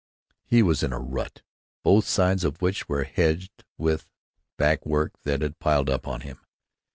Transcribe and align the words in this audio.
He 0.47 0.63
was 0.63 0.81
in 0.81 0.91
a 0.93 0.97
rut, 0.99 1.43
both 1.83 2.05
sides 2.07 2.43
of 2.43 2.59
which 2.59 2.89
were 2.89 3.03
hedged 3.03 3.63
with 3.77 4.09
"back 4.57 4.83
work 4.83 5.11
that 5.25 5.43
had 5.43 5.59
piled 5.59 5.91
up 5.91 6.07
on 6.07 6.21
him." 6.21 6.39